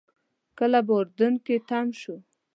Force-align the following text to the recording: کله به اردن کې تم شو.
کله 0.57 0.79
به 0.87 0.93
اردن 0.99 1.33
کې 1.45 1.55
تم 1.67 1.87
شو. 1.99 2.15